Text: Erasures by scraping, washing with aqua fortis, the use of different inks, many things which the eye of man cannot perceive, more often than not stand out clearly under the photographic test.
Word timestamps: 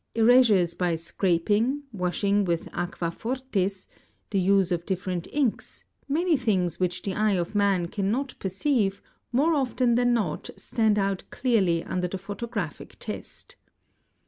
Erasures 0.15 0.73
by 0.73 0.95
scraping, 0.95 1.83
washing 1.93 2.43
with 2.43 2.67
aqua 2.73 3.11
fortis, 3.11 3.85
the 4.31 4.39
use 4.39 4.71
of 4.71 4.83
different 4.83 5.27
inks, 5.31 5.83
many 6.09 6.35
things 6.35 6.79
which 6.79 7.03
the 7.03 7.13
eye 7.13 7.33
of 7.37 7.53
man 7.53 7.87
cannot 7.87 8.33
perceive, 8.39 9.03
more 9.31 9.53
often 9.53 9.93
than 9.93 10.11
not 10.11 10.49
stand 10.57 10.97
out 10.97 11.21
clearly 11.29 11.83
under 11.83 12.07
the 12.07 12.17
photographic 12.17 12.95
test. 12.97 13.57